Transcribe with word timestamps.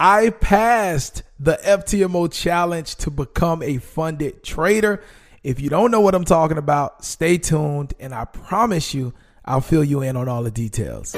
I 0.00 0.30
passed 0.30 1.24
the 1.40 1.58
FTMO 1.64 2.32
challenge 2.32 2.94
to 2.96 3.10
become 3.10 3.64
a 3.64 3.78
funded 3.78 4.44
trader. 4.44 5.02
If 5.42 5.60
you 5.60 5.70
don't 5.70 5.90
know 5.90 6.00
what 6.00 6.14
I'm 6.14 6.24
talking 6.24 6.56
about, 6.56 7.04
stay 7.04 7.36
tuned 7.36 7.94
and 7.98 8.14
I 8.14 8.24
promise 8.26 8.94
you, 8.94 9.12
I'll 9.44 9.60
fill 9.60 9.82
you 9.82 10.02
in 10.02 10.16
on 10.16 10.28
all 10.28 10.44
the 10.44 10.52
details. 10.52 11.16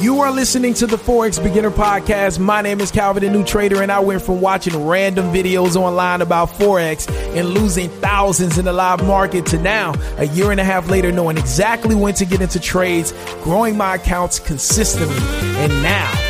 You 0.00 0.20
are 0.20 0.30
listening 0.30 0.74
to 0.74 0.86
the 0.86 0.96
Forex 0.96 1.42
Beginner 1.42 1.72
Podcast. 1.72 2.38
My 2.38 2.62
name 2.62 2.80
is 2.80 2.92
Calvin, 2.92 3.24
the 3.24 3.30
new 3.30 3.44
trader, 3.44 3.82
and 3.82 3.90
I 3.90 3.98
went 3.98 4.22
from 4.22 4.40
watching 4.40 4.86
random 4.86 5.32
videos 5.32 5.74
online 5.74 6.22
about 6.22 6.50
Forex 6.50 7.10
and 7.36 7.48
losing 7.48 7.88
thousands 8.00 8.58
in 8.58 8.64
the 8.64 8.72
live 8.72 9.04
market 9.04 9.44
to 9.46 9.58
now, 9.58 9.94
a 10.18 10.26
year 10.28 10.52
and 10.52 10.60
a 10.60 10.64
half 10.64 10.88
later, 10.88 11.10
knowing 11.10 11.36
exactly 11.36 11.96
when 11.96 12.14
to 12.14 12.24
get 12.24 12.40
into 12.40 12.60
trades, 12.60 13.12
growing 13.42 13.76
my 13.76 13.96
accounts 13.96 14.38
consistently. 14.38 15.16
And 15.56 15.82
now, 15.82 16.29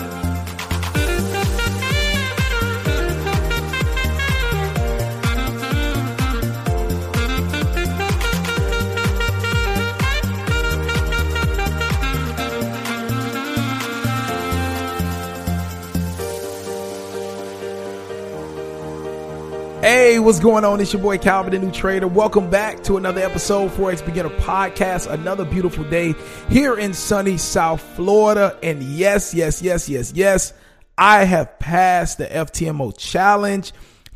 Hey, 19.81 20.19
what's 20.19 20.39
going 20.39 20.63
on? 20.63 20.79
It's 20.79 20.93
your 20.93 21.01
boy 21.01 21.17
Calvin, 21.17 21.53
the 21.53 21.57
new 21.57 21.71
trader. 21.71 22.05
Welcome 22.07 22.51
back 22.51 22.83
to 22.83 22.97
another 22.97 23.21
episode 23.21 23.71
Forex 23.71 24.05
Beginner 24.05 24.29
Podcast. 24.29 25.11
Another 25.11 25.43
beautiful 25.43 25.83
day 25.85 26.13
here 26.49 26.77
in 26.77 26.93
sunny 26.93 27.37
South 27.37 27.81
Florida. 27.95 28.55
And 28.61 28.83
yes, 28.83 29.33
yes, 29.33 29.59
yes, 29.63 29.89
yes, 29.89 30.13
yes, 30.13 30.53
I 30.99 31.23
have 31.23 31.57
passed 31.57 32.19
the 32.19 32.27
FTMO 32.27 32.95
challenge 32.95 33.71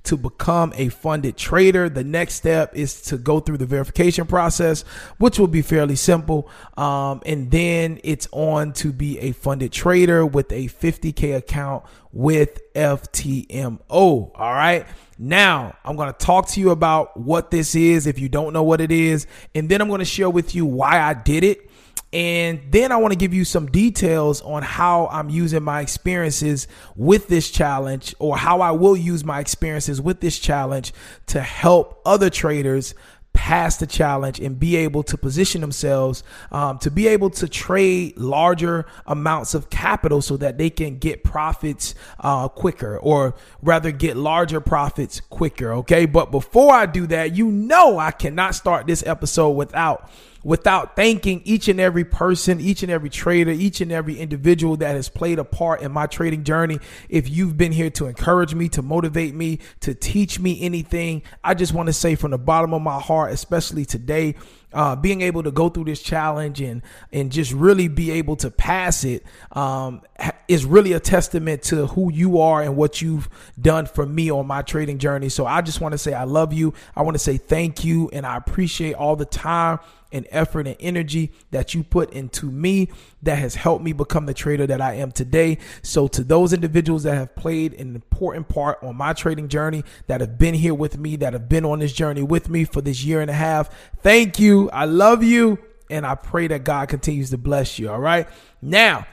to 0.05 0.17
become 0.17 0.73
a 0.75 0.89
funded 0.89 1.37
trader. 1.37 1.89
The 1.89 2.03
next 2.03 2.35
step 2.35 2.75
is 2.75 3.01
to 3.03 3.17
go 3.17 3.39
through 3.39 3.57
the 3.57 3.65
verification 3.65 4.25
process, 4.25 4.83
which 5.17 5.39
will 5.39 5.47
be 5.47 5.61
fairly 5.61 5.95
simple. 5.95 6.49
Um, 6.77 7.21
and 7.25 7.51
then 7.51 7.99
it's 8.03 8.27
on 8.31 8.73
to 8.73 8.91
be 8.91 9.19
a 9.19 9.31
funded 9.31 9.71
trader 9.71 10.25
with 10.25 10.51
a 10.51 10.67
50K 10.67 11.35
account 11.35 11.83
with 12.11 12.61
FTMO. 12.73 13.79
All 13.89 14.31
right. 14.35 14.85
Now, 15.17 15.75
I'm 15.83 15.95
going 15.95 16.11
to 16.11 16.17
talk 16.17 16.47
to 16.49 16.59
you 16.59 16.71
about 16.71 17.17
what 17.17 17.51
this 17.51 17.75
is 17.75 18.07
if 18.07 18.19
you 18.19 18.29
don't 18.29 18.53
know 18.53 18.63
what 18.63 18.81
it 18.81 18.91
is. 18.91 19.27
And 19.53 19.69
then 19.69 19.81
I'm 19.81 19.87
going 19.87 19.99
to 19.99 20.05
share 20.05 20.29
with 20.29 20.55
you 20.55 20.65
why 20.65 21.01
I 21.01 21.13
did 21.13 21.43
it. 21.43 21.69
And 22.15 22.61
then 22.71 22.93
I 22.93 22.95
want 22.95 23.11
to 23.11 23.17
give 23.17 23.33
you 23.33 23.43
some 23.43 23.65
details 23.65 24.41
on 24.41 24.63
how 24.63 25.07
I'm 25.07 25.29
using 25.29 25.61
my 25.63 25.81
experiences 25.81 26.65
with 26.95 27.27
this 27.27 27.51
challenge 27.51 28.15
or 28.19 28.37
how 28.37 28.61
I 28.61 28.71
will 28.71 28.95
use 28.95 29.25
my 29.25 29.41
experiences 29.41 29.99
with 29.99 30.21
this 30.21 30.39
challenge 30.39 30.93
to 31.27 31.41
help 31.41 32.01
other 32.05 32.29
traders 32.29 32.95
pass 33.33 33.75
the 33.75 33.85
challenge 33.85 34.39
and 34.39 34.57
be 34.57 34.77
able 34.77 35.03
to 35.03 35.17
position 35.17 35.59
themselves 35.59 36.23
um, 36.53 36.79
to 36.79 36.89
be 36.89 37.05
able 37.09 37.29
to 37.29 37.49
trade 37.49 38.17
larger 38.17 38.85
amounts 39.07 39.53
of 39.53 39.69
capital 39.69 40.21
so 40.21 40.37
that 40.37 40.57
they 40.57 40.69
can 40.69 40.97
get 40.97 41.21
profits 41.21 41.95
uh, 42.21 42.47
quicker 42.47 42.97
or 42.99 43.35
rather 43.61 43.91
get 43.91 44.15
larger 44.15 44.61
profits 44.61 45.19
quicker. 45.19 45.73
Okay. 45.73 46.05
But 46.05 46.31
before 46.31 46.73
I 46.73 46.85
do 46.85 47.07
that, 47.07 47.35
you 47.35 47.47
know, 47.51 47.99
I 47.99 48.11
cannot 48.11 48.55
start 48.55 48.87
this 48.87 49.05
episode 49.05 49.49
without 49.49 50.09
without 50.45 50.95
thanking 50.95 51.41
each 51.43 51.67
and 51.67 51.79
every 51.79 52.05
person, 52.05 52.61
each 52.61 52.83
and 52.83 52.91
every 52.91 53.09
trader, 53.09 53.49
each 53.49 53.81
and 53.81 53.91
every 53.91 54.15
individual 54.19 54.77
that 54.77 54.95
has 54.95 55.09
played 55.09 55.39
a 55.39 55.43
part 55.43 55.81
in 55.81 55.91
my 55.91 56.05
trading 56.05 56.43
journey. 56.43 56.79
If 57.09 57.27
you've 57.27 57.57
been 57.57 57.71
here 57.71 57.89
to 57.89 58.05
encourage 58.05 58.53
me, 58.53 58.69
to 58.69 58.83
motivate 58.83 59.33
me, 59.33 59.57
to 59.79 59.95
teach 59.95 60.39
me 60.39 60.61
anything, 60.61 61.23
I 61.43 61.55
just 61.55 61.73
want 61.73 61.87
to 61.87 61.93
say 61.93 62.13
from 62.13 62.29
the 62.29 62.37
bottom 62.37 62.75
of 62.75 62.83
my 62.83 62.99
heart, 62.99 63.33
especially 63.33 63.85
today, 63.85 64.35
uh, 64.75 64.95
being 64.95 65.21
able 65.21 65.41
to 65.41 65.51
go 65.51 65.69
through 65.69 65.85
this 65.85 66.01
challenge 66.01 66.61
and 66.61 66.81
and 67.11 67.31
just 67.31 67.51
really 67.53 67.87
be 67.87 68.11
able 68.11 68.35
to 68.35 68.51
pass 68.51 69.03
it 69.03 69.23
um, 69.53 70.01
is 70.47 70.65
really 70.65 70.93
a 70.93 70.99
testament 70.99 71.63
to 71.63 71.87
who 71.87 72.11
you 72.11 72.39
are 72.39 72.61
and 72.61 72.75
what 72.75 73.01
you've 73.01 73.29
done 73.59 73.85
for 73.85 74.05
me 74.05 74.29
on 74.29 74.45
my 74.45 74.61
trading 74.61 74.99
journey. 74.99 75.29
So 75.29 75.45
I 75.45 75.61
just 75.61 75.79
want 75.79 75.93
to 75.93 75.97
say 75.97 76.13
I 76.13 76.25
love 76.25 76.53
you. 76.53 76.73
I 76.95 77.01
want 77.01 77.15
to 77.15 77.19
say 77.19 77.37
thank 77.37 77.85
you, 77.85 78.09
and 78.11 78.25
I 78.25 78.35
appreciate 78.35 78.93
all 78.93 79.15
the 79.15 79.25
time 79.25 79.79
and 80.15 80.25
effort 80.31 80.65
and 80.65 80.77
energy 80.79 81.31
that 81.51 81.73
you 81.73 81.83
put 81.83 82.11
into 82.13 82.49
me 82.49 82.89
that 83.23 83.37
has 83.37 83.55
helped 83.55 83.83
me 83.83 83.91
become 83.91 84.25
the 84.27 84.33
trader 84.33 84.65
that 84.65 84.79
I 84.79 84.93
am 84.93 85.11
today. 85.11 85.57
So 85.81 86.07
to 86.07 86.23
those 86.23 86.53
individuals 86.53 87.03
that 87.03 87.15
have 87.15 87.35
played 87.35 87.73
an 87.73 87.95
important 87.95 88.47
part 88.47 88.81
on 88.81 88.95
my 88.95 89.11
trading 89.13 89.49
journey, 89.49 89.83
that 90.07 90.21
have 90.21 90.37
been 90.37 90.53
here 90.53 90.73
with 90.73 90.97
me, 90.97 91.17
that 91.17 91.33
have 91.33 91.49
been 91.49 91.65
on 91.65 91.79
this 91.79 91.91
journey 91.91 92.21
with 92.21 92.49
me 92.49 92.63
for 92.63 92.81
this 92.81 93.03
year 93.03 93.19
and 93.19 93.29
a 93.29 93.33
half, 93.33 93.69
thank 94.01 94.39
you. 94.39 94.64
I 94.71 94.85
love 94.85 95.23
you. 95.23 95.59
And 95.89 96.05
I 96.05 96.15
pray 96.15 96.47
that 96.47 96.63
God 96.63 96.89
continues 96.89 97.29
to 97.29 97.37
bless 97.37 97.77
you. 97.77 97.91
All 97.91 97.99
right. 97.99 98.27
Now, 98.61 99.05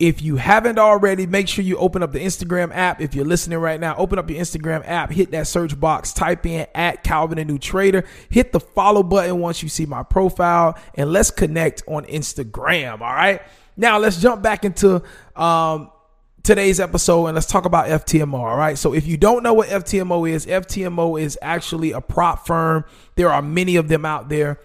if 0.00 0.22
you 0.22 0.36
haven't 0.36 0.78
already, 0.78 1.26
make 1.26 1.46
sure 1.46 1.62
you 1.62 1.76
open 1.76 2.02
up 2.02 2.12
the 2.12 2.20
Instagram 2.20 2.74
app. 2.74 3.02
If 3.02 3.14
you're 3.14 3.26
listening 3.26 3.58
right 3.58 3.78
now, 3.78 3.94
open 3.96 4.18
up 4.18 4.30
your 4.30 4.40
Instagram 4.40 4.82
app, 4.86 5.12
hit 5.12 5.30
that 5.32 5.46
search 5.46 5.78
box, 5.78 6.14
type 6.14 6.46
in 6.46 6.66
at 6.74 7.04
Calvin 7.04 7.36
a 7.36 7.44
New 7.44 7.58
Trader, 7.58 8.06
hit 8.30 8.50
the 8.52 8.60
follow 8.60 9.02
button 9.02 9.40
once 9.40 9.62
you 9.62 9.68
see 9.68 9.84
my 9.84 10.02
profile, 10.02 10.78
and 10.94 11.12
let's 11.12 11.30
connect 11.30 11.82
on 11.86 12.06
Instagram. 12.06 13.02
All 13.02 13.12
right. 13.12 13.42
Now 13.76 13.98
let's 13.98 14.18
jump 14.18 14.42
back 14.42 14.64
into 14.64 15.02
um, 15.36 15.90
today's 16.42 16.80
episode 16.80 17.26
and 17.26 17.34
let's 17.34 17.46
talk 17.46 17.64
about 17.64 17.86
FTMO. 17.86 18.38
All 18.38 18.56
right. 18.56 18.78
So 18.78 18.94
if 18.94 19.06
you 19.06 19.16
don't 19.16 19.42
know 19.42 19.54
what 19.54 19.68
FTMO 19.68 20.28
is, 20.30 20.46
FTMO 20.46 21.20
is 21.20 21.38
actually 21.42 21.92
a 21.92 22.00
prop 22.00 22.46
firm. 22.46 22.84
There 23.16 23.30
are 23.30 23.42
many 23.42 23.76
of 23.76 23.88
them 23.88 24.04
out 24.04 24.28
there 24.28 24.60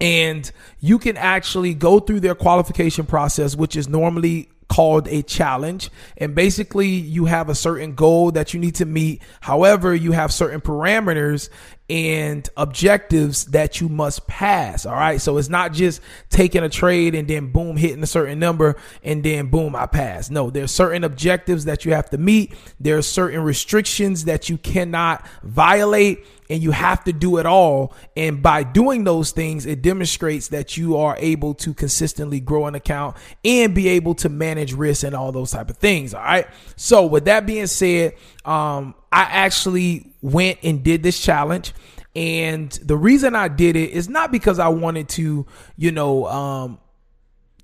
and 0.00 0.50
you 0.80 0.98
can 0.98 1.16
actually 1.16 1.74
go 1.74 2.00
through 2.00 2.20
their 2.20 2.34
qualification 2.34 3.06
process, 3.06 3.56
which 3.56 3.76
is 3.76 3.88
normally 3.88 4.48
called 4.68 5.08
a 5.08 5.22
challenge. 5.22 5.90
And 6.16 6.34
basically, 6.34 6.88
you 6.88 7.26
have 7.26 7.48
a 7.48 7.54
certain 7.54 7.94
goal 7.94 8.32
that 8.32 8.54
you 8.54 8.60
need 8.60 8.76
to 8.76 8.84
meet. 8.84 9.22
However, 9.40 9.94
you 9.94 10.12
have 10.12 10.32
certain 10.32 10.60
parameters 10.60 11.48
and 11.88 12.48
objectives 12.56 13.44
that 13.46 13.80
you 13.80 13.88
must 13.88 14.26
pass. 14.26 14.86
All 14.86 14.94
right. 14.94 15.20
So 15.20 15.38
it's 15.38 15.48
not 15.48 15.72
just 15.72 16.00
taking 16.30 16.64
a 16.64 16.68
trade 16.68 17.14
and 17.14 17.28
then 17.28 17.52
boom, 17.52 17.76
hitting 17.76 18.02
a 18.02 18.08
certain 18.08 18.40
number 18.40 18.76
and 19.04 19.22
then 19.22 19.46
boom, 19.46 19.76
I 19.76 19.86
pass. 19.86 20.28
No, 20.28 20.50
there's 20.50 20.72
certain 20.72 21.04
objectives 21.04 21.66
that 21.66 21.84
you 21.84 21.92
have 21.92 22.10
to 22.10 22.18
meet. 22.18 22.54
There 22.80 22.98
are 22.98 23.02
certain 23.02 23.40
restrictions 23.42 24.24
that 24.24 24.48
you 24.48 24.58
cannot 24.58 25.26
violate 25.44 26.26
and 26.48 26.62
you 26.62 26.70
have 26.70 27.04
to 27.04 27.12
do 27.12 27.38
it 27.38 27.46
all. 27.46 27.94
And 28.16 28.42
by 28.42 28.62
doing 28.62 29.04
those 29.04 29.32
things, 29.32 29.66
it 29.66 29.82
demonstrates 29.82 30.48
that 30.48 30.76
you 30.76 30.96
are 30.96 31.16
able 31.18 31.54
to 31.54 31.74
consistently 31.74 32.40
grow 32.40 32.66
an 32.66 32.74
account 32.74 33.16
and 33.44 33.74
be 33.74 33.88
able 33.88 34.14
to 34.16 34.28
manage 34.28 34.72
risk 34.72 35.04
and 35.04 35.14
all 35.14 35.32
those 35.32 35.50
type 35.50 35.70
of 35.70 35.76
things. 35.76 36.14
All 36.14 36.22
right. 36.22 36.46
So 36.76 37.06
with 37.06 37.24
that 37.26 37.46
being 37.46 37.66
said, 37.66 38.14
um, 38.44 38.94
I 39.10 39.22
actually 39.22 40.12
went 40.20 40.58
and 40.62 40.82
did 40.82 41.02
this 41.02 41.20
challenge. 41.20 41.72
And 42.14 42.70
the 42.70 42.96
reason 42.96 43.34
I 43.34 43.48
did 43.48 43.76
it 43.76 43.90
is 43.90 44.08
not 44.08 44.32
because 44.32 44.58
I 44.58 44.68
wanted 44.68 45.08
to, 45.10 45.46
you 45.76 45.92
know, 45.92 46.26
um, 46.26 46.78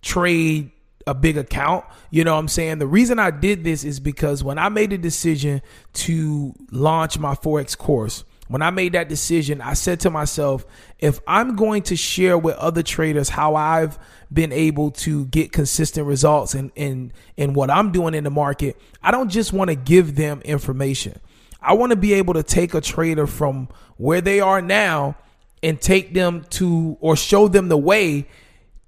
trade 0.03 0.73
a 1.07 1.15
big 1.15 1.37
account. 1.37 1.85
You 2.11 2.25
know 2.25 2.35
what 2.35 2.41
I'm 2.41 2.49
saying? 2.49 2.79
The 2.79 2.87
reason 2.87 3.19
I 3.19 3.31
did 3.31 3.65
this 3.65 3.85
is 3.85 4.01
because 4.01 4.45
when 4.45 4.59
I 4.59 4.69
made 4.69 4.93
a 4.93 4.99
decision 4.99 5.63
to 5.95 6.55
launch 6.71 7.19
my 7.19 7.35
Forex 7.35 7.77
course, 7.77 8.25
when 8.53 8.61
I 8.61 8.69
made 8.69 8.93
that 8.93 9.09
decision, 9.09 9.63
I 9.63 9.73
said 9.73 10.01
to 10.01 10.11
myself, 10.11 10.67
if 10.99 11.21
I'm 11.27 11.57
going 11.57 11.85
to 11.85 11.97
share 11.97 12.37
with 12.37 12.55
other 12.57 12.83
traders 12.83 13.31
how 13.31 13.55
I've 13.55 13.99
been 14.31 14.53
able 14.53 14.91
to 14.91 15.25
get 15.27 15.53
consistent 15.53 16.07
results 16.07 16.55
in, 16.55 16.71
in, 16.77 17.13
in 17.39 17.55
what 17.55 17.71
I'm 17.71 17.93
doing 17.93 18.13
in 18.13 18.25
the 18.25 18.31
market, 18.31 18.77
I 19.03 19.11
don't 19.11 19.31
just 19.31 19.55
want 19.55 19.71
to 19.71 19.75
give 19.75 20.17
them 20.17 20.43
information. 20.43 21.19
I 21.63 21.73
want 21.73 21.93
to 21.93 21.97
be 21.97 22.13
able 22.13 22.35
to 22.35 22.43
take 22.43 22.75
a 22.75 22.83
trader 22.83 23.27
from 23.27 23.69
where 23.97 24.21
they 24.21 24.41
are 24.41 24.61
now 24.61 25.17
and 25.63 25.81
take 25.81 26.13
them 26.13 26.45
to 26.51 26.99
or 27.01 27.17
show 27.17 27.49
them 27.49 27.69
the 27.69 27.79
way 27.79 28.27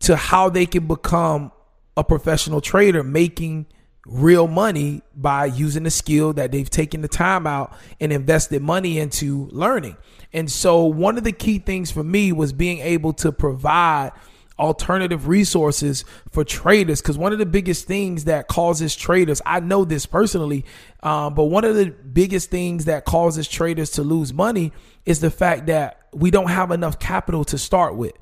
to 0.01 0.15
how 0.15 0.51
they 0.51 0.67
can 0.67 0.87
become 0.87 1.53
a 1.97 2.05
professional 2.05 2.61
trader 2.61 3.03
making 3.03 3.65
real 4.07 4.47
money 4.47 5.03
by 5.15 5.47
using 5.47 5.85
the 5.85 5.91
skill 5.91 6.33
that 6.35 6.53
they've 6.53 6.69
taken 6.69 7.01
the 7.01 7.09
time 7.09 7.47
out 7.47 7.73
and 8.01 8.13
invested 8.13 8.63
money 8.63 8.99
into 8.99 9.49
learning. 9.51 9.97
And 10.33 10.51
so 10.51 10.85
one 10.85 11.17
of 11.17 11.25
the 11.25 11.33
key 11.33 11.59
things 11.59 11.91
for 11.91 12.05
me 12.05 12.33
was 12.33 12.53
being 12.53 12.81
able 12.81 13.13
to 13.15 13.33
provide 13.33 14.13
alternative 14.59 15.27
resources 15.27 16.05
for 16.31 16.45
traders 16.45 17.01
because 17.03 17.19
one 17.19 17.33
of 17.33 17.39
the 17.39 17.47
biggest 17.47 17.87
things 17.87 18.25
that 18.25 18.47
causes 18.47 18.95
traders 18.95 19.43
i 19.45 19.59
know 19.59 19.85
this 19.85 20.07
personally 20.07 20.65
um, 21.03 21.35
but 21.35 21.47
one 21.47 21.65
of 21.65 21.75
the 21.75 21.87
biggest 21.87 22.51
things 22.51 22.85
that 22.85 23.05
causes 23.05 23.49
traders 23.49 23.91
to 23.91 24.03
lose 24.03 24.33
money 24.33 24.73
is 25.05 25.19
the 25.19 25.31
fact 25.31 25.67
that 25.67 26.03
we 26.13 26.31
don't 26.31 26.51
have 26.51 26.71
enough 26.71 27.01
capital 27.01 27.45
to 27.45 27.59
start 27.59 27.97
with 27.97 28.13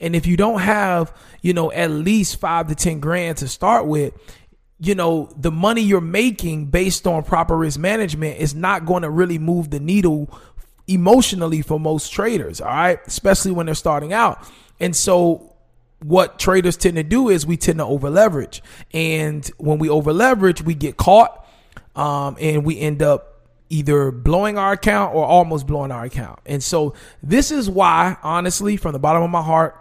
and 0.00 0.16
if 0.16 0.26
you 0.26 0.34
don't 0.34 0.60
have 0.60 1.14
you 1.42 1.52
know 1.52 1.70
at 1.72 1.90
least 1.90 2.40
five 2.40 2.68
to 2.68 2.74
ten 2.74 2.98
grand 2.98 3.36
to 3.36 3.46
start 3.46 3.86
with 3.86 4.14
you 4.82 4.94
know 4.94 5.30
the 5.36 5.50
money 5.50 5.80
you're 5.80 6.00
making 6.00 6.66
based 6.66 7.06
on 7.06 7.22
proper 7.22 7.56
risk 7.56 7.78
management 7.78 8.38
is 8.38 8.54
not 8.54 8.84
going 8.84 9.02
to 9.02 9.10
really 9.10 9.38
move 9.38 9.70
the 9.70 9.80
needle 9.80 10.28
emotionally 10.88 11.62
for 11.62 11.78
most 11.78 12.12
traders 12.12 12.60
all 12.60 12.68
right 12.68 12.98
especially 13.06 13.52
when 13.52 13.66
they're 13.66 13.74
starting 13.74 14.12
out 14.12 14.44
and 14.80 14.96
so 14.96 15.52
what 16.02 16.38
traders 16.38 16.76
tend 16.76 16.96
to 16.96 17.02
do 17.02 17.28
is 17.28 17.46
we 17.46 17.56
tend 17.56 17.78
to 17.78 17.84
over 17.84 18.10
leverage. 18.10 18.62
And 18.92 19.46
when 19.58 19.78
we 19.78 19.88
over 19.88 20.12
leverage, 20.12 20.62
we 20.62 20.74
get 20.74 20.96
caught 20.96 21.46
um, 21.94 22.36
and 22.40 22.64
we 22.64 22.78
end 22.78 23.02
up 23.02 23.28
either 23.70 24.10
blowing 24.10 24.58
our 24.58 24.72
account 24.72 25.14
or 25.14 25.24
almost 25.24 25.66
blowing 25.66 25.90
our 25.90 26.04
account. 26.04 26.40
And 26.44 26.62
so 26.62 26.94
this 27.22 27.50
is 27.50 27.70
why, 27.70 28.16
honestly, 28.22 28.76
from 28.76 28.92
the 28.92 28.98
bottom 28.98 29.22
of 29.22 29.30
my 29.30 29.42
heart, 29.42 29.78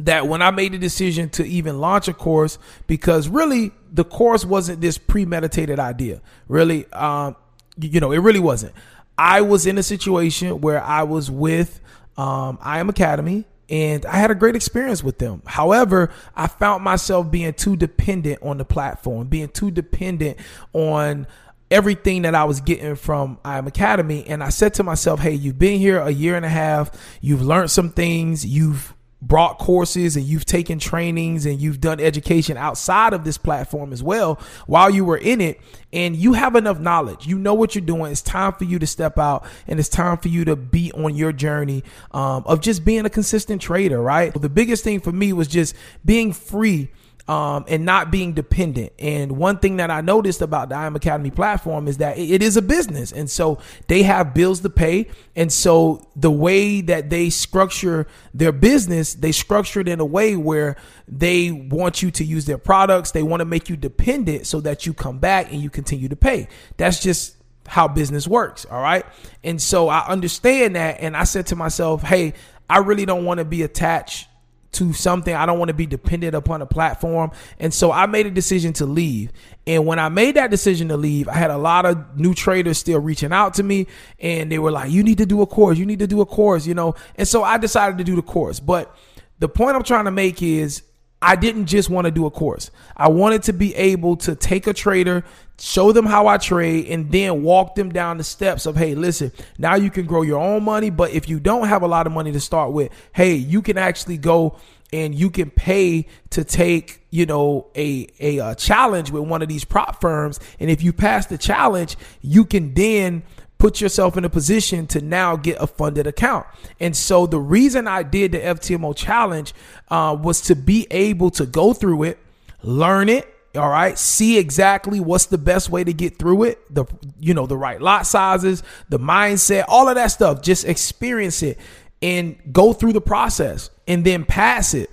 that 0.00 0.28
when 0.28 0.42
I 0.42 0.50
made 0.50 0.72
the 0.72 0.78
decision 0.78 1.30
to 1.30 1.46
even 1.46 1.80
launch 1.80 2.08
a 2.08 2.12
course, 2.12 2.58
because 2.86 3.28
really 3.28 3.72
the 3.96 4.04
course 4.04 4.44
wasn't 4.44 4.80
this 4.82 4.98
premeditated 4.98 5.78
idea. 5.78 6.20
Really, 6.48 6.90
um, 6.92 7.34
you 7.80 7.98
know, 7.98 8.12
it 8.12 8.18
really 8.18 8.38
wasn't. 8.38 8.74
I 9.18 9.40
was 9.40 9.66
in 9.66 9.78
a 9.78 9.82
situation 9.82 10.60
where 10.60 10.82
I 10.82 11.02
was 11.02 11.30
with 11.30 11.80
um, 12.18 12.58
IM 12.64 12.90
Academy 12.90 13.46
and 13.70 14.04
I 14.04 14.18
had 14.18 14.30
a 14.30 14.34
great 14.34 14.54
experience 14.54 15.02
with 15.02 15.18
them. 15.18 15.42
However, 15.46 16.10
I 16.36 16.46
found 16.46 16.84
myself 16.84 17.30
being 17.30 17.54
too 17.54 17.74
dependent 17.74 18.42
on 18.42 18.58
the 18.58 18.66
platform, 18.66 19.28
being 19.28 19.48
too 19.48 19.70
dependent 19.70 20.38
on 20.74 21.26
everything 21.70 22.22
that 22.22 22.34
I 22.34 22.44
was 22.44 22.60
getting 22.60 22.96
from 22.96 23.38
IM 23.46 23.66
Academy. 23.66 24.26
And 24.26 24.44
I 24.44 24.50
said 24.50 24.74
to 24.74 24.82
myself, 24.82 25.20
hey, 25.20 25.32
you've 25.32 25.58
been 25.58 25.80
here 25.80 25.98
a 25.98 26.10
year 26.10 26.36
and 26.36 26.44
a 26.44 26.50
half, 26.50 26.90
you've 27.22 27.42
learned 27.42 27.70
some 27.70 27.90
things, 27.90 28.44
you've 28.44 28.94
brought 29.22 29.58
courses 29.58 30.16
and 30.16 30.24
you've 30.24 30.44
taken 30.44 30.78
trainings 30.78 31.46
and 31.46 31.60
you've 31.60 31.80
done 31.80 32.00
education 32.00 32.56
outside 32.56 33.12
of 33.12 33.24
this 33.24 33.38
platform 33.38 33.92
as 33.92 34.02
well 34.02 34.38
while 34.66 34.90
you 34.90 35.04
were 35.04 35.16
in 35.16 35.40
it 35.40 35.60
and 35.92 36.14
you 36.14 36.34
have 36.34 36.54
enough 36.54 36.78
knowledge. 36.78 37.26
You 37.26 37.38
know 37.38 37.54
what 37.54 37.74
you're 37.74 37.84
doing. 37.84 38.12
It's 38.12 38.22
time 38.22 38.52
for 38.52 38.64
you 38.64 38.78
to 38.78 38.86
step 38.86 39.18
out 39.18 39.44
and 39.66 39.80
it's 39.80 39.88
time 39.88 40.18
for 40.18 40.28
you 40.28 40.44
to 40.44 40.54
be 40.54 40.92
on 40.92 41.14
your 41.14 41.32
journey 41.32 41.82
um, 42.12 42.44
of 42.46 42.60
just 42.60 42.84
being 42.84 43.06
a 43.06 43.10
consistent 43.10 43.62
trader 43.62 44.00
right? 44.00 44.32
The 44.34 44.48
biggest 44.48 44.84
thing 44.84 45.00
for 45.00 45.12
me 45.12 45.32
was 45.32 45.48
just 45.48 45.74
being 46.04 46.32
free 46.32 46.90
um, 47.28 47.64
and 47.68 47.84
not 47.84 48.10
being 48.10 48.34
dependent. 48.34 48.92
And 48.98 49.32
one 49.32 49.58
thing 49.58 49.76
that 49.78 49.90
I 49.90 50.00
noticed 50.00 50.42
about 50.42 50.68
the 50.68 50.80
IM 50.80 50.94
Academy 50.94 51.30
platform 51.30 51.88
is 51.88 51.98
that 51.98 52.18
it 52.18 52.42
is 52.42 52.56
a 52.56 52.62
business. 52.62 53.10
And 53.10 53.28
so 53.28 53.58
they 53.88 54.04
have 54.04 54.32
bills 54.32 54.60
to 54.60 54.70
pay. 54.70 55.08
And 55.34 55.52
so 55.52 56.06
the 56.14 56.30
way 56.30 56.80
that 56.82 57.10
they 57.10 57.30
structure 57.30 58.06
their 58.32 58.52
business, 58.52 59.14
they 59.14 59.32
structure 59.32 59.80
it 59.80 59.88
in 59.88 59.98
a 59.98 60.04
way 60.04 60.36
where 60.36 60.76
they 61.08 61.50
want 61.50 62.00
you 62.00 62.10
to 62.12 62.24
use 62.24 62.44
their 62.44 62.58
products. 62.58 63.10
They 63.10 63.24
want 63.24 63.40
to 63.40 63.46
make 63.46 63.68
you 63.68 63.76
dependent 63.76 64.46
so 64.46 64.60
that 64.60 64.86
you 64.86 64.94
come 64.94 65.18
back 65.18 65.52
and 65.52 65.60
you 65.60 65.70
continue 65.70 66.08
to 66.08 66.16
pay. 66.16 66.46
That's 66.76 67.00
just 67.00 67.34
how 67.66 67.88
business 67.88 68.28
works. 68.28 68.64
All 68.70 68.80
right. 68.80 69.04
And 69.42 69.60
so 69.60 69.88
I 69.88 70.06
understand 70.06 70.76
that. 70.76 71.00
And 71.00 71.16
I 71.16 71.24
said 71.24 71.48
to 71.48 71.56
myself, 71.56 72.02
hey, 72.02 72.34
I 72.70 72.78
really 72.78 73.04
don't 73.04 73.24
want 73.24 73.38
to 73.38 73.44
be 73.44 73.62
attached 73.62 74.28
to 74.76 74.92
something. 74.92 75.34
I 75.34 75.46
don't 75.46 75.58
want 75.58 75.68
to 75.68 75.74
be 75.74 75.86
dependent 75.86 76.34
upon 76.34 76.62
a 76.62 76.66
platform. 76.66 77.30
And 77.58 77.72
so 77.72 77.92
I 77.92 78.06
made 78.06 78.26
a 78.26 78.30
decision 78.30 78.72
to 78.74 78.86
leave. 78.86 79.32
And 79.66 79.86
when 79.86 79.98
I 79.98 80.08
made 80.08 80.36
that 80.36 80.50
decision 80.50 80.88
to 80.88 80.96
leave, 80.96 81.28
I 81.28 81.34
had 81.34 81.50
a 81.50 81.58
lot 81.58 81.84
of 81.84 82.16
new 82.18 82.34
traders 82.34 82.78
still 82.78 83.00
reaching 83.00 83.32
out 83.32 83.54
to 83.54 83.62
me 83.62 83.86
and 84.20 84.50
they 84.50 84.58
were 84.58 84.70
like, 84.70 84.90
you 84.90 85.02
need 85.02 85.18
to 85.18 85.26
do 85.26 85.42
a 85.42 85.46
course. 85.46 85.78
You 85.78 85.86
need 85.86 85.98
to 85.98 86.06
do 86.06 86.20
a 86.20 86.26
course, 86.26 86.66
you 86.66 86.74
know? 86.74 86.94
And 87.16 87.26
so 87.26 87.42
I 87.42 87.58
decided 87.58 87.98
to 87.98 88.04
do 88.04 88.16
the 88.16 88.22
course. 88.22 88.60
But 88.60 88.96
the 89.38 89.48
point 89.48 89.76
I'm 89.76 89.82
trying 89.82 90.04
to 90.06 90.10
make 90.10 90.42
is 90.42 90.82
I 91.22 91.34
didn't 91.34 91.66
just 91.66 91.88
want 91.88 92.04
to 92.04 92.10
do 92.10 92.26
a 92.26 92.30
course. 92.30 92.70
I 92.96 93.08
wanted 93.08 93.44
to 93.44 93.52
be 93.52 93.74
able 93.74 94.16
to 94.18 94.34
take 94.34 94.66
a 94.66 94.74
trader, 94.74 95.24
show 95.58 95.92
them 95.92 96.04
how 96.04 96.26
I 96.26 96.36
trade, 96.36 96.86
and 96.88 97.10
then 97.10 97.42
walk 97.42 97.74
them 97.74 97.88
down 97.90 98.18
the 98.18 98.24
steps 98.24 98.66
of, 98.66 98.76
hey, 98.76 98.94
listen, 98.94 99.32
now 99.58 99.76
you 99.76 99.90
can 99.90 100.06
grow 100.06 100.22
your 100.22 100.40
own 100.40 100.62
money. 100.62 100.90
But 100.90 101.12
if 101.12 101.28
you 101.28 101.40
don't 101.40 101.68
have 101.68 101.82
a 101.82 101.88
lot 101.88 102.06
of 102.06 102.12
money 102.12 102.32
to 102.32 102.40
start 102.40 102.72
with, 102.72 102.92
hey, 103.12 103.34
you 103.34 103.62
can 103.62 103.78
actually 103.78 104.18
go 104.18 104.58
and 104.92 105.14
you 105.14 105.30
can 105.30 105.50
pay 105.50 106.06
to 106.30 106.44
take 106.44 107.00
you 107.10 107.26
know 107.26 107.66
a, 107.74 108.06
a, 108.20 108.38
a 108.38 108.54
challenge 108.54 109.10
with 109.10 109.24
one 109.24 109.42
of 109.42 109.48
these 109.48 109.64
prop 109.64 110.00
firms 110.00 110.38
and 110.60 110.70
if 110.70 110.82
you 110.82 110.92
pass 110.92 111.26
the 111.26 111.38
challenge 111.38 111.96
you 112.22 112.44
can 112.44 112.72
then 112.74 113.22
put 113.58 113.80
yourself 113.80 114.16
in 114.16 114.24
a 114.24 114.28
position 114.28 114.86
to 114.88 115.00
now 115.00 115.36
get 115.36 115.56
a 115.60 115.66
funded 115.66 116.06
account. 116.06 116.46
And 116.80 116.96
so 116.96 117.26
the 117.26 117.38
reason 117.40 117.86
I 117.88 118.02
did 118.02 118.32
the 118.32 118.38
FTMO 118.38 118.94
challenge 118.96 119.54
uh, 119.88 120.16
was 120.20 120.40
to 120.42 120.54
be 120.54 120.86
able 120.90 121.30
to 121.30 121.46
go 121.46 121.72
through 121.72 122.04
it, 122.04 122.18
learn 122.62 123.08
it, 123.08 123.32
all 123.56 123.70
right 123.70 123.98
see 123.98 124.38
exactly 124.38 125.00
what's 125.00 125.26
the 125.26 125.38
best 125.38 125.70
way 125.70 125.82
to 125.82 125.92
get 125.92 126.18
through 126.18 126.42
it 126.42 126.58
the 126.74 126.84
you 127.18 127.32
know 127.32 127.46
the 127.46 127.56
right 127.56 127.80
lot 127.80 128.06
sizes 128.06 128.62
the 128.90 128.98
mindset 128.98 129.64
all 129.68 129.88
of 129.88 129.94
that 129.94 130.08
stuff 130.08 130.42
just 130.42 130.66
experience 130.66 131.42
it 131.42 131.58
and 132.02 132.36
go 132.52 132.72
through 132.72 132.92
the 132.92 133.00
process 133.00 133.70
and 133.88 134.04
then 134.04 134.24
pass 134.24 134.74
it 134.74 134.90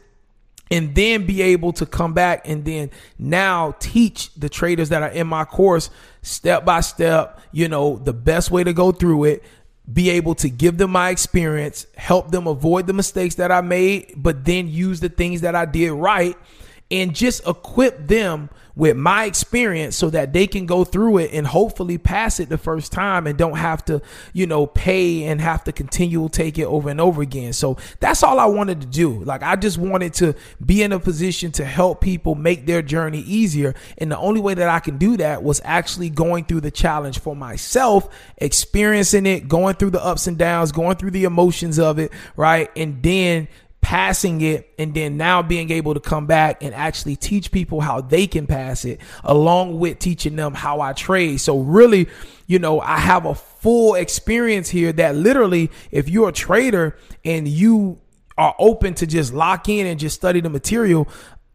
and 0.71 0.95
then 0.95 1.25
be 1.25 1.41
able 1.41 1.73
to 1.73 1.85
come 1.85 2.13
back 2.13 2.47
and 2.47 2.65
then 2.65 2.89
now 3.19 3.75
teach 3.79 4.33
the 4.35 4.49
traders 4.49 4.89
that 4.89 5.03
are 5.03 5.09
in 5.09 5.27
my 5.27 5.45
course 5.45 5.89
step 6.23 6.65
by 6.65 6.79
step, 6.79 7.39
you 7.51 7.67
know, 7.67 7.97
the 7.97 8.13
best 8.13 8.49
way 8.49 8.63
to 8.63 8.73
go 8.73 8.91
through 8.91 9.25
it, 9.25 9.43
be 9.91 10.09
able 10.09 10.33
to 10.35 10.49
give 10.49 10.77
them 10.77 10.91
my 10.91 11.09
experience, 11.09 11.85
help 11.95 12.31
them 12.31 12.47
avoid 12.47 12.87
the 12.87 12.93
mistakes 12.93 13.35
that 13.35 13.51
I 13.51 13.61
made, 13.61 14.13
but 14.15 14.43
then 14.43 14.67
use 14.67 14.99
the 14.99 15.09
things 15.09 15.41
that 15.41 15.55
I 15.55 15.65
did 15.65 15.91
right 15.91 16.35
and 16.93 17.15
just 17.15 17.45
equip 17.47 18.07
them 18.07 18.51
with 18.75 18.95
my 18.95 19.25
experience 19.25 19.95
so 19.95 20.09
that 20.09 20.33
they 20.33 20.47
can 20.47 20.65
go 20.65 20.83
through 20.83 21.19
it 21.19 21.31
and 21.31 21.45
hopefully 21.45 21.97
pass 21.97 22.39
it 22.39 22.49
the 22.49 22.57
first 22.57 22.91
time 22.91 23.27
and 23.27 23.37
don't 23.37 23.57
have 23.57 23.83
to, 23.85 24.01
you 24.31 24.47
know, 24.47 24.65
pay 24.65 25.23
and 25.25 25.41
have 25.41 25.63
to 25.63 25.71
continue 25.71 26.27
take 26.29 26.57
it 26.57 26.65
over 26.65 26.89
and 26.89 27.01
over 27.01 27.21
again. 27.21 27.53
So 27.53 27.77
that's 27.99 28.23
all 28.23 28.39
I 28.39 28.45
wanted 28.45 28.81
to 28.81 28.87
do. 28.87 29.23
Like 29.23 29.43
I 29.43 29.55
just 29.55 29.77
wanted 29.77 30.13
to 30.15 30.35
be 30.63 30.81
in 30.81 30.91
a 30.91 30.99
position 30.99 31.51
to 31.53 31.65
help 31.65 32.01
people 32.01 32.35
make 32.35 32.65
their 32.65 32.81
journey 32.81 33.21
easier. 33.21 33.75
And 33.97 34.11
the 34.11 34.17
only 34.17 34.41
way 34.41 34.53
that 34.53 34.69
I 34.69 34.79
can 34.79 34.97
do 34.97 35.17
that 35.17 35.43
was 35.43 35.61
actually 35.63 36.09
going 36.09 36.45
through 36.45 36.61
the 36.61 36.71
challenge 36.71 37.19
for 37.19 37.35
myself, 37.35 38.07
experiencing 38.37 39.25
it, 39.25 39.47
going 39.47 39.75
through 39.75 39.91
the 39.91 40.03
ups 40.03 40.27
and 40.27 40.37
downs, 40.37 40.71
going 40.71 40.97
through 40.97 41.11
the 41.11 41.25
emotions 41.25 41.77
of 41.79 41.99
it, 41.99 42.11
right? 42.35 42.71
And 42.75 43.03
then 43.03 43.47
passing 43.83 44.39
it 44.41 44.73
and 44.79 44.93
then 44.95 45.17
now 45.17 45.43
being 45.43 45.69
able 45.69 45.93
to 45.93 45.99
come 45.99 46.25
back 46.25 46.63
and 46.63 46.73
actually 46.73 47.17
teach 47.17 47.51
people 47.51 47.81
how 47.81 47.99
they 47.99 48.25
can 48.25 48.47
pass 48.47 48.85
it 48.85 48.99
along 49.25 49.77
with 49.77 49.99
teaching 49.99 50.37
them 50.37 50.53
how 50.53 50.79
I 50.79 50.93
trade. 50.93 51.41
So 51.41 51.59
really, 51.59 52.07
you 52.47 52.59
know, 52.59 52.79
I 52.79 52.97
have 52.97 53.25
a 53.25 53.35
full 53.35 53.95
experience 53.95 54.69
here 54.69 54.93
that 54.93 55.15
literally 55.15 55.69
if 55.91 56.09
you're 56.09 56.29
a 56.29 56.33
trader 56.33 56.97
and 57.25 57.45
you 57.45 57.99
are 58.37 58.55
open 58.57 58.93
to 58.95 59.05
just 59.05 59.33
lock 59.33 59.67
in 59.67 59.85
and 59.85 59.99
just 59.99 60.15
study 60.15 60.39
the 60.39 60.49
material, 60.49 61.07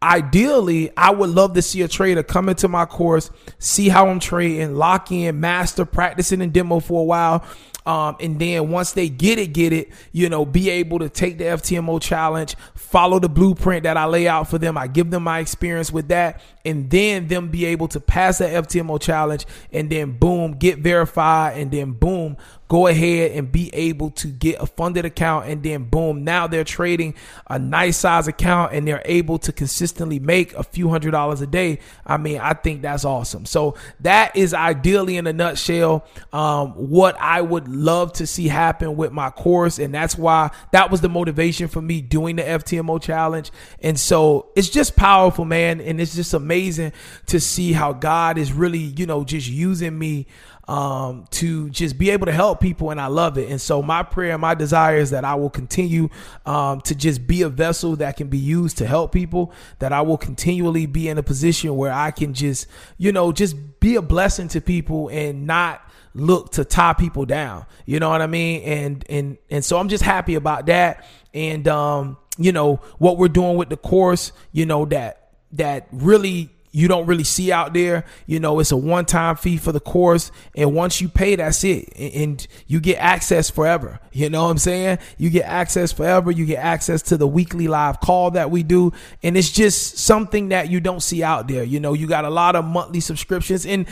ideally, 0.03 0.91
I 0.97 1.11
would 1.11 1.31
love 1.31 1.55
to 1.55 1.63
see 1.63 1.83
a 1.83 1.89
trader 1.89 2.23
come 2.23 2.49
into 2.49 2.69
my 2.69 2.85
course, 2.85 3.31
see 3.59 3.89
how 3.89 4.09
I'm 4.09 4.21
trading, 4.21 4.75
lock 4.75 5.11
in, 5.11 5.41
master, 5.41 5.85
practicing 5.85 6.41
and 6.41 6.53
demo 6.53 6.81
for 6.81 7.01
a 7.01 7.05
while, 7.05 7.45
um, 7.89 8.17
and 8.21 8.39
then 8.39 8.69
once 8.69 8.93
they 8.93 9.09
get 9.09 9.39
it, 9.39 9.55
get 9.55 9.73
it, 9.73 9.89
you 10.13 10.29
know, 10.29 10.45
be 10.45 10.69
able 10.69 10.99
to 10.99 11.09
take 11.09 11.39
the 11.39 11.45
FTMO 11.45 12.03
challenge, 12.03 12.55
follow 12.75 13.19
the 13.19 13.31
blueprint 13.31 13.85
that 13.85 13.97
I 13.97 14.05
lay 14.05 14.29
out 14.29 14.51
for 14.51 14.59
them. 14.59 14.77
I 14.77 14.89
give 14.89 15.11
them 15.11 15.23
my 15.23 15.39
experience 15.39 15.91
with 15.91 16.09
that, 16.09 16.43
and 16.67 16.91
then 16.91 17.29
them 17.29 17.49
be 17.49 17.65
able 17.65 17.89
to 17.89 17.99
pass 17.99 18.39
that 18.39 18.53
FTMO 18.69 19.01
challenge, 19.01 19.47
and 19.73 19.89
then 19.89 20.19
boom, 20.19 20.53
get 20.53 20.81
verified, 20.81 21.57
and 21.57 21.71
then 21.71 21.93
boom, 21.93 22.37
go 22.69 22.87
ahead 22.87 23.33
and 23.33 23.51
be 23.51 23.75
able 23.75 24.11
to 24.11 24.29
get 24.29 24.61
a 24.61 24.67
funded 24.67 25.05
account 25.05 25.47
and 25.47 25.63
then 25.63 25.85
boom, 25.85 26.23
now 26.23 26.47
they're 26.47 26.65
trading 26.65 27.15
a 27.49 27.59
nice 27.59 27.97
size 27.97 28.29
account 28.29 28.75
and 28.75 28.87
they're 28.87 29.03
able 29.07 29.39
to 29.39 29.53
consistently 29.53 30.19
make 30.19 30.53
a 30.55 30.63
few 30.63 30.91
hundred 30.91 31.13
dollars 31.13 31.41
a 31.41 31.47
day. 31.47 31.79
I 32.07 32.19
mean, 32.19 32.39
I 32.39 32.53
think 32.53 32.83
that's 32.83 33.05
awesome. 33.05 33.47
So 33.47 33.75
that 34.01 34.37
is 34.37 34.53
ideally 34.53 35.17
in 35.17 35.27
a 35.27 35.33
nutshell 35.33 36.07
um, 36.33 36.73
what 36.73 37.17
I 37.19 37.41
would 37.41 37.69
love 37.69 38.13
to 38.15 38.27
see 38.27 38.49
happen 38.49 38.97
with 38.97 39.13
my 39.13 39.31
course. 39.31 39.79
And 39.79 39.95
that's 39.95 40.17
why 40.17 40.51
that 40.73 40.91
was 40.91 41.01
the 41.01 41.09
motivation 41.09 41.69
for 41.69 41.81
me 41.81 42.03
doing 42.03 42.37
the 42.37 42.43
FTMO 42.43 43.01
challenge. 43.01 43.51
And 43.81 43.99
so 43.99 44.51
it's 44.55 44.69
just 44.69 44.95
powerful, 44.95 45.47
man. 45.47 45.81
And 45.81 46.01
it's 46.01 46.15
just 46.15 46.35
amazing 46.35 46.93
to 47.27 47.41
see 47.41 47.73
how 47.73 47.95
God 47.95 48.37
is 48.37 48.53
really, 48.53 48.79
you 48.79 49.07
know, 49.07 49.25
just 49.25 49.49
using 49.49 49.99
me 49.99 50.27
um, 50.69 51.25
to 51.31 51.71
just 51.71 51.97
be 51.97 52.11
able 52.11 52.27
to 52.27 52.33
help 52.33 52.61
people, 52.61 52.91
and 52.91 53.01
I 53.01 53.07
love 53.07 53.39
it. 53.39 53.51
And 53.51 53.59
so, 53.61 53.83
my 53.83 54.03
prayer 54.03 54.33
and 54.33 54.41
my 54.41 54.55
desire 54.55 54.99
is 54.99 55.11
that 55.11 55.25
I 55.25 55.35
will 55.35 55.49
continue 55.49 56.11
um, 56.45 56.83
to 56.83 56.95
just 56.95 57.27
be 57.27 57.41
a 57.43 57.49
vessel 57.49 57.97
that 57.97 58.19
can 58.19 58.29
be 58.29 58.39
used 58.39 58.77
to 58.79 58.87
help 58.87 59.11
people, 59.11 59.51
that 59.79 59.93
I 59.95 60.03
will 60.03 60.19
continually 60.19 60.85
be 60.85 61.09
in 61.09 61.17
a 61.17 61.23
position 61.23 61.75
where 61.77 61.93
I 61.93 62.11
can 62.11 62.35
just, 62.35 62.67
you 62.99 63.13
know, 63.13 63.33
just 63.33 63.81
be 63.81 63.97
a 63.97 64.03
blessing 64.03 64.49
to 64.49 64.61
people 64.61 65.09
and 65.09 65.47
not 65.47 65.81
look 66.13 66.53
to 66.53 66.65
tie 66.65 66.93
people 66.93 67.25
down. 67.25 67.65
You 67.87 67.99
know 67.99 68.11
what 68.11 68.21
I 68.21 68.27
mean? 68.27 68.63
And 68.63 69.05
and 69.09 69.39
and 69.51 69.65
so 69.65 69.79
I'm 69.79 69.89
just 69.89 70.05
happy 70.05 70.35
about 70.35 70.67
that. 70.67 71.05
And 71.33 71.67
um, 71.67 72.19
you 72.37 72.53
know, 72.53 72.77
what 72.99 73.17
we're 73.17 73.29
doing 73.29 73.57
with 73.57 73.71
the 73.71 73.79
course, 73.79 74.33
you 74.53 74.67
know, 74.67 74.85
that 74.87 75.31
that 75.53 75.89
really 75.93 76.51
you 76.71 76.89
don't 76.89 77.07
really 77.07 77.25
see 77.25 77.51
out 77.51 77.73
there. 77.73 78.05
You 78.27 78.41
know, 78.41 78.61
it's 78.61 78.73
a 78.73 78.77
one 78.77 79.05
time 79.05 79.37
fee 79.37 79.57
for 79.57 79.73
the 79.73 79.81
course. 79.81 80.31
And 80.55 80.75
once 80.75 81.01
you 81.01 81.09
pay, 81.09 81.37
that's 81.37 81.65
it. 81.65 81.93
And 81.97 82.47
you 82.67 82.81
get 82.81 82.97
access 82.97 83.51
forever. 83.51 84.01
You 84.13 84.31
know 84.31 84.45
what 84.45 84.51
I'm 84.51 84.59
saying? 84.59 84.99
You 85.17 85.31
get 85.31 85.45
access 85.45 85.93
forever. 85.93 86.31
You 86.31 86.47
get 86.47 86.59
access 86.59 87.03
to 87.03 87.17
the 87.17 87.27
weekly 87.27 87.69
live 87.69 88.01
call 88.01 88.33
that 88.33 88.51
we 88.51 88.63
do. 88.63 88.93
And 89.23 89.37
it's 89.37 89.51
just 89.51 89.99
something 89.99 90.51
that 90.51 90.71
you 90.71 90.81
don't 90.81 91.03
see 91.03 91.23
out 91.23 91.49
there. 91.49 91.65
You 91.65 91.81
know, 91.81 91.95
you 91.95 92.07
got 92.07 92.25
a 92.25 92.31
lot 92.31 92.57
of 92.57 92.65
monthly 92.65 93.01
subscriptions. 93.01 93.65
And, 93.65 93.87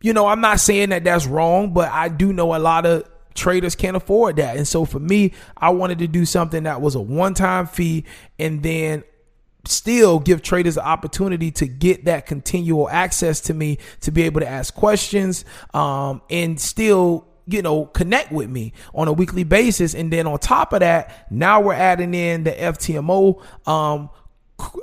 you 0.00 0.12
know, 0.12 0.26
I'm 0.26 0.40
not 0.40 0.60
saying 0.60 0.90
that 0.90 1.04
that's 1.04 1.26
wrong, 1.26 1.72
but 1.72 1.90
I 1.90 2.08
do 2.08 2.32
know 2.32 2.54
a 2.54 2.58
lot 2.58 2.86
of 2.86 3.04
traders 3.34 3.74
can't 3.74 3.96
afford 3.96 4.36
that. 4.36 4.56
And 4.56 4.66
so 4.66 4.84
for 4.84 4.98
me, 4.98 5.32
I 5.56 5.70
wanted 5.70 5.98
to 6.00 6.06
do 6.06 6.24
something 6.24 6.64
that 6.64 6.80
was 6.80 6.94
a 6.94 7.00
one 7.00 7.34
time 7.34 7.66
fee 7.66 8.04
and 8.38 8.62
then 8.62 9.04
still 9.66 10.18
give 10.18 10.42
traders 10.42 10.76
the 10.76 10.84
opportunity 10.84 11.50
to 11.50 11.66
get 11.66 12.04
that 12.04 12.26
continual 12.26 12.88
access 12.88 13.40
to 13.42 13.54
me 13.54 13.78
to 14.00 14.10
be 14.10 14.22
able 14.22 14.40
to 14.40 14.48
ask 14.48 14.74
questions 14.74 15.44
um, 15.74 16.22
and 16.30 16.60
still 16.60 17.26
you 17.46 17.62
know 17.62 17.86
connect 17.86 18.32
with 18.32 18.48
me 18.48 18.72
on 18.94 19.08
a 19.08 19.12
weekly 19.12 19.44
basis. 19.44 19.94
And 19.94 20.12
then 20.12 20.26
on 20.26 20.38
top 20.38 20.72
of 20.72 20.80
that 20.80 21.26
now 21.30 21.60
we're 21.60 21.74
adding 21.74 22.14
in 22.14 22.44
the 22.44 22.52
ftmo 22.52 23.42
um, 23.68 24.10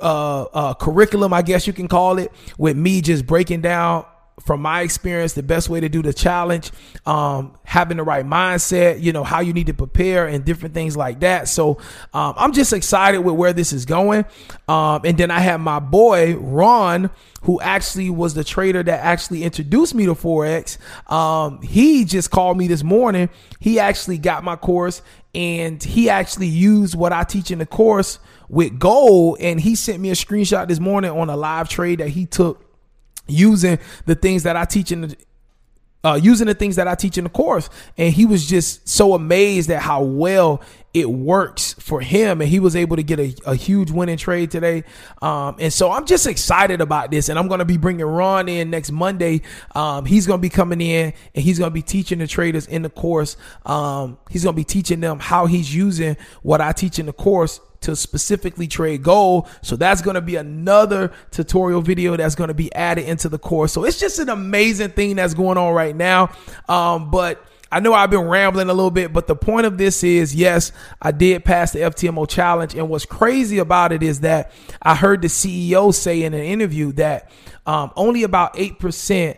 uh, 0.02 0.42
uh, 0.42 0.74
curriculum 0.74 1.32
i 1.32 1.40
guess 1.40 1.66
you 1.66 1.72
can 1.72 1.86
call 1.86 2.18
it 2.18 2.32
with 2.58 2.76
me 2.76 3.00
just 3.00 3.26
breaking 3.26 3.60
down 3.60 4.04
from 4.40 4.62
my 4.62 4.82
experience, 4.82 5.32
the 5.32 5.42
best 5.42 5.68
way 5.68 5.80
to 5.80 5.88
do 5.88 6.02
the 6.02 6.12
challenge, 6.12 6.70
um, 7.06 7.56
having 7.64 7.96
the 7.96 8.02
right 8.02 8.24
mindset, 8.24 9.02
you 9.02 9.12
know, 9.12 9.24
how 9.24 9.40
you 9.40 9.52
need 9.52 9.66
to 9.66 9.74
prepare 9.74 10.26
and 10.26 10.44
different 10.44 10.74
things 10.74 10.96
like 10.96 11.20
that. 11.20 11.48
So 11.48 11.78
um, 12.14 12.34
I'm 12.36 12.52
just 12.52 12.72
excited 12.72 13.18
with 13.20 13.34
where 13.34 13.52
this 13.52 13.72
is 13.72 13.84
going. 13.84 14.24
Um, 14.66 15.02
and 15.04 15.16
then 15.18 15.30
I 15.30 15.40
have 15.40 15.60
my 15.60 15.80
boy, 15.80 16.36
Ron, 16.36 17.10
who 17.42 17.60
actually 17.60 18.10
was 18.10 18.34
the 18.34 18.44
trader 18.44 18.82
that 18.82 19.00
actually 19.00 19.44
introduced 19.44 19.94
me 19.94 20.06
to 20.06 20.14
Forex. 20.14 20.78
Um, 21.10 21.62
he 21.62 22.04
just 22.04 22.30
called 22.30 22.56
me 22.56 22.68
this 22.68 22.82
morning. 22.82 23.30
He 23.60 23.78
actually 23.78 24.18
got 24.18 24.44
my 24.44 24.56
course 24.56 25.02
and 25.34 25.82
he 25.82 26.10
actually 26.10 26.48
used 26.48 26.94
what 26.94 27.12
I 27.12 27.24
teach 27.24 27.50
in 27.50 27.58
the 27.58 27.66
course 27.66 28.18
with 28.48 28.78
gold. 28.78 29.38
And 29.40 29.60
he 29.60 29.74
sent 29.74 30.00
me 30.00 30.10
a 30.10 30.14
screenshot 30.14 30.68
this 30.68 30.80
morning 30.80 31.10
on 31.10 31.28
a 31.28 31.36
live 31.36 31.68
trade 31.68 32.00
that 32.00 32.08
he 32.08 32.26
took 32.26 32.67
using 33.28 33.78
the 34.06 34.14
things 34.14 34.42
that 34.42 34.56
I 34.56 34.64
teach 34.64 34.92
in 34.92 35.02
the 35.02 35.16
uh, 36.04 36.18
using 36.22 36.46
the 36.46 36.54
things 36.54 36.76
that 36.76 36.86
I 36.86 36.94
teach 36.94 37.18
in 37.18 37.24
the 37.24 37.30
course. 37.30 37.68
And 37.96 38.12
he 38.12 38.24
was 38.24 38.46
just 38.46 38.88
so 38.88 39.14
amazed 39.14 39.70
at 39.70 39.82
how 39.82 40.02
well 40.02 40.62
it 40.94 41.10
works 41.10 41.74
for 41.74 42.00
him. 42.00 42.40
And 42.40 42.48
he 42.48 42.60
was 42.60 42.76
able 42.76 42.96
to 42.96 43.02
get 43.02 43.18
a, 43.18 43.34
a 43.46 43.54
huge 43.54 43.90
winning 43.90 44.16
trade 44.16 44.50
today. 44.50 44.84
Um, 45.20 45.56
and 45.58 45.72
so 45.72 45.90
I'm 45.90 46.06
just 46.06 46.26
excited 46.26 46.80
about 46.80 47.10
this. 47.10 47.28
And 47.28 47.38
I'm 47.38 47.48
going 47.48 47.58
to 47.58 47.64
be 47.64 47.76
bringing 47.76 48.06
Ron 48.06 48.48
in 48.48 48.70
next 48.70 48.92
Monday. 48.92 49.42
Um, 49.74 50.04
he's 50.06 50.26
going 50.26 50.38
to 50.38 50.42
be 50.42 50.48
coming 50.48 50.80
in 50.80 51.12
and 51.34 51.44
he's 51.44 51.58
going 51.58 51.70
to 51.70 51.74
be 51.74 51.82
teaching 51.82 52.20
the 52.20 52.26
traders 52.26 52.66
in 52.66 52.82
the 52.82 52.90
course. 52.90 53.36
Um, 53.66 54.18
he's 54.30 54.44
going 54.44 54.54
to 54.54 54.56
be 54.56 54.64
teaching 54.64 55.00
them 55.00 55.18
how 55.18 55.46
he's 55.46 55.74
using 55.74 56.16
what 56.42 56.60
I 56.60 56.72
teach 56.72 56.98
in 56.98 57.06
the 57.06 57.12
course 57.12 57.60
to 57.80 57.94
specifically 57.94 58.66
trade 58.66 59.02
gold. 59.02 59.48
So 59.62 59.76
that's 59.76 60.02
going 60.02 60.14
to 60.14 60.20
be 60.20 60.36
another 60.36 61.12
tutorial 61.30 61.80
video 61.80 62.16
that's 62.16 62.34
going 62.34 62.48
to 62.48 62.54
be 62.54 62.72
added 62.74 63.04
into 63.04 63.28
the 63.28 63.38
course. 63.38 63.72
So 63.72 63.84
it's 63.84 64.00
just 64.00 64.18
an 64.18 64.28
amazing 64.28 64.90
thing 64.90 65.16
that's 65.16 65.34
going 65.34 65.58
on 65.58 65.72
right 65.72 65.94
now. 65.94 66.32
Um, 66.68 67.10
but 67.10 67.44
I 67.70 67.80
know 67.80 67.92
I've 67.92 68.10
been 68.10 68.26
rambling 68.26 68.70
a 68.70 68.74
little 68.74 68.90
bit, 68.90 69.12
but 69.12 69.26
the 69.26 69.36
point 69.36 69.66
of 69.66 69.76
this 69.76 70.02
is 70.02 70.34
yes, 70.34 70.72
I 71.02 71.12
did 71.12 71.44
pass 71.44 71.72
the 71.72 71.80
FTMO 71.80 72.28
challenge. 72.28 72.74
And 72.74 72.88
what's 72.88 73.04
crazy 73.04 73.58
about 73.58 73.92
it 73.92 74.02
is 74.02 74.20
that 74.20 74.52
I 74.80 74.94
heard 74.94 75.22
the 75.22 75.28
CEO 75.28 75.92
say 75.92 76.22
in 76.22 76.32
an 76.34 76.44
interview 76.44 76.92
that 76.92 77.30
um, 77.66 77.92
only 77.94 78.22
about 78.22 78.54
8% 78.54 79.36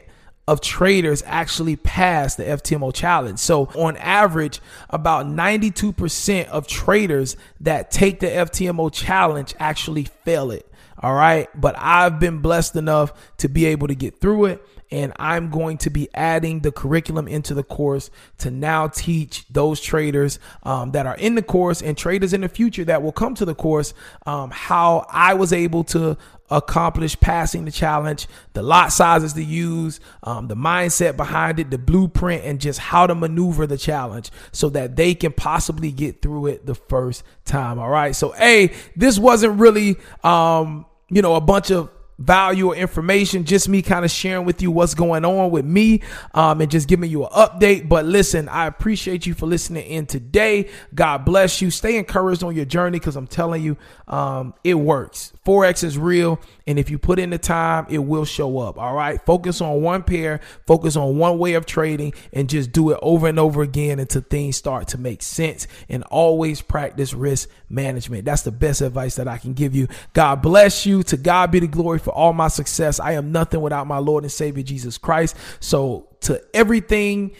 of 0.50 0.60
traders 0.60 1.22
actually 1.26 1.76
pass 1.76 2.34
the 2.34 2.42
FTMO 2.42 2.92
challenge. 2.92 3.38
So 3.38 3.66
on 3.76 3.96
average, 3.98 4.60
about 4.88 5.26
92% 5.26 6.48
of 6.48 6.66
traders 6.66 7.36
that 7.60 7.92
take 7.92 8.18
the 8.18 8.26
FTMO 8.26 8.92
challenge 8.92 9.54
actually 9.60 10.08
fail 10.24 10.50
it. 10.50 10.66
All 10.98 11.14
right. 11.14 11.48
But 11.54 11.76
I've 11.78 12.18
been 12.18 12.38
blessed 12.38 12.74
enough 12.74 13.12
to 13.38 13.48
be 13.48 13.66
able 13.66 13.86
to 13.86 13.94
get 13.94 14.20
through 14.20 14.46
it. 14.46 14.66
And 14.90 15.12
I'm 15.20 15.50
going 15.50 15.78
to 15.78 15.90
be 15.90 16.08
adding 16.14 16.60
the 16.60 16.72
curriculum 16.72 17.28
into 17.28 17.54
the 17.54 17.62
course 17.62 18.10
to 18.38 18.50
now 18.50 18.88
teach 18.88 19.46
those 19.48 19.80
traders 19.80 20.40
um, 20.64 20.90
that 20.90 21.06
are 21.06 21.14
in 21.14 21.36
the 21.36 21.42
course 21.42 21.80
and 21.80 21.96
traders 21.96 22.32
in 22.32 22.40
the 22.40 22.48
future 22.48 22.84
that 22.86 23.00
will 23.00 23.12
come 23.12 23.36
to 23.36 23.44
the 23.44 23.54
course 23.54 23.94
um, 24.26 24.50
how 24.50 25.06
I 25.08 25.34
was 25.34 25.52
able 25.52 25.84
to 25.84 26.18
accomplish 26.50 27.18
passing 27.20 27.64
the 27.64 27.70
challenge, 27.70 28.26
the 28.52 28.62
lot 28.62 28.92
sizes 28.92 29.32
to 29.34 29.44
use, 29.44 30.00
um, 30.22 30.48
the 30.48 30.56
mindset 30.56 31.16
behind 31.16 31.58
it, 31.58 31.70
the 31.70 31.78
blueprint, 31.78 32.44
and 32.44 32.60
just 32.60 32.78
how 32.78 33.06
to 33.06 33.14
maneuver 33.14 33.66
the 33.66 33.78
challenge 33.78 34.30
so 34.52 34.68
that 34.70 34.96
they 34.96 35.14
can 35.14 35.32
possibly 35.32 35.92
get 35.92 36.22
through 36.22 36.46
it 36.46 36.66
the 36.66 36.74
first 36.74 37.22
time. 37.44 37.78
All 37.78 37.90
right. 37.90 38.14
So, 38.14 38.34
A, 38.36 38.72
this 38.96 39.18
wasn't 39.18 39.60
really, 39.60 39.96
um, 40.24 40.86
you 41.08 41.22
know, 41.22 41.34
a 41.34 41.40
bunch 41.40 41.70
of 41.70 41.90
value 42.20 42.68
or 42.68 42.76
information, 42.76 43.44
just 43.44 43.68
me 43.68 43.82
kind 43.82 44.04
of 44.04 44.10
sharing 44.10 44.44
with 44.44 44.62
you 44.62 44.70
what's 44.70 44.94
going 44.94 45.24
on 45.24 45.50
with 45.50 45.64
me 45.64 46.02
um, 46.34 46.60
and 46.60 46.70
just 46.70 46.86
giving 46.86 47.10
you 47.10 47.24
an 47.24 47.30
update. 47.30 47.88
But 47.88 48.04
listen, 48.04 48.48
I 48.48 48.66
appreciate 48.66 49.26
you 49.26 49.34
for 49.34 49.46
listening 49.46 49.86
in 49.86 50.06
today. 50.06 50.68
God 50.94 51.24
bless 51.24 51.60
you. 51.60 51.70
Stay 51.70 51.96
encouraged 51.96 52.44
on 52.44 52.54
your 52.54 52.66
journey 52.66 52.98
because 52.98 53.16
I'm 53.16 53.26
telling 53.26 53.62
you, 53.62 53.76
um, 54.06 54.54
it 54.62 54.74
works. 54.74 55.32
Forex 55.46 55.82
is 55.82 55.96
real. 55.96 56.38
And 56.66 56.78
if 56.78 56.90
you 56.90 56.98
put 56.98 57.18
in 57.18 57.30
the 57.30 57.38
time, 57.38 57.86
it 57.88 57.98
will 57.98 58.24
show 58.24 58.58
up. 58.58 58.78
All 58.78 58.94
right. 58.94 59.20
Focus 59.24 59.60
on 59.60 59.82
one 59.82 60.02
pair, 60.02 60.40
focus 60.66 60.96
on 60.96 61.16
one 61.16 61.38
way 61.38 61.54
of 61.54 61.66
trading, 61.66 62.12
and 62.32 62.48
just 62.48 62.70
do 62.70 62.90
it 62.90 62.98
over 63.02 63.26
and 63.26 63.38
over 63.38 63.62
again 63.62 63.98
until 63.98 64.22
things 64.22 64.56
start 64.56 64.88
to 64.88 64.98
make 64.98 65.22
sense. 65.22 65.66
And 65.88 66.04
always 66.04 66.60
practice 66.60 67.14
risk 67.14 67.48
management. 67.68 68.24
That's 68.24 68.42
the 68.42 68.52
best 68.52 68.82
advice 68.82 69.16
that 69.16 69.26
I 69.26 69.38
can 69.38 69.54
give 69.54 69.74
you. 69.74 69.88
God 70.12 70.42
bless 70.42 70.84
you. 70.84 71.02
To 71.04 71.16
God 71.16 71.50
be 71.50 71.60
the 71.60 71.66
glory 71.66 71.98
for 71.98 72.09
all 72.10 72.32
my 72.32 72.48
success. 72.48 73.00
I 73.00 73.12
am 73.12 73.32
nothing 73.32 73.60
without 73.60 73.86
my 73.86 73.98
Lord 73.98 74.24
and 74.24 74.32
Savior 74.32 74.62
Jesus 74.62 74.98
Christ. 74.98 75.36
So 75.60 76.08
to 76.20 76.42
everything, 76.54 77.32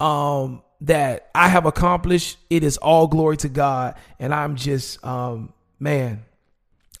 um, 0.00 0.62
that 0.82 1.30
I 1.34 1.48
have 1.48 1.66
accomplished, 1.66 2.38
it 2.50 2.62
is 2.62 2.76
all 2.76 3.06
glory 3.06 3.36
to 3.38 3.48
God. 3.48 3.94
And 4.18 4.34
I'm 4.34 4.56
just, 4.56 5.04
um, 5.04 5.52
man, 5.78 6.24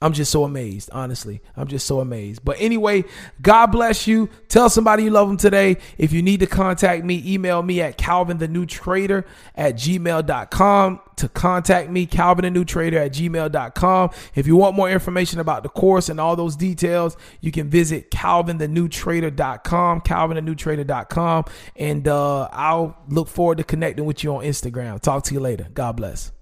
I'm 0.00 0.12
just 0.12 0.30
so 0.30 0.44
amazed, 0.44 0.90
honestly. 0.92 1.40
I'm 1.56 1.68
just 1.68 1.86
so 1.86 2.00
amazed. 2.00 2.44
But 2.44 2.56
anyway, 2.60 3.04
God 3.40 3.66
bless 3.68 4.06
you. 4.06 4.28
Tell 4.48 4.68
somebody 4.68 5.04
you 5.04 5.10
love 5.10 5.28
them 5.28 5.38
today. 5.38 5.78
If 5.96 6.12
you 6.12 6.22
need 6.22 6.40
to 6.40 6.46
contact 6.46 7.04
me, 7.04 7.22
email 7.26 7.62
me 7.62 7.80
at 7.80 7.96
Calvin 7.96 8.38
the 8.38 8.48
New 8.48 8.66
Trader 8.66 9.24
at 9.54 9.76
gmail.com 9.76 11.00
to 11.16 11.28
contact 11.30 11.90
me, 11.90 12.04
Calvin 12.04 12.44
the 12.44 12.50
New 12.50 12.64
Trader 12.64 12.98
at 12.98 13.12
gmail.com. 13.12 14.10
If 14.34 14.46
you 14.46 14.56
want 14.56 14.76
more 14.76 14.90
information 14.90 15.40
about 15.40 15.62
the 15.62 15.70
course 15.70 16.10
and 16.10 16.20
all 16.20 16.36
those 16.36 16.56
details, 16.56 17.16
you 17.40 17.50
can 17.50 17.70
visit 17.70 18.10
calvinthenewtrader.com, 18.10 20.02
calvinthenewtrader.com. 20.02 21.44
And 21.76 22.06
uh, 22.06 22.48
I'll 22.52 22.98
look 23.08 23.28
forward 23.28 23.58
to 23.58 23.64
connecting 23.64 24.04
with 24.04 24.22
you 24.22 24.36
on 24.36 24.44
Instagram. 24.44 25.00
Talk 25.00 25.24
to 25.24 25.34
you 25.34 25.40
later. 25.40 25.68
God 25.72 25.96
bless. 25.96 26.35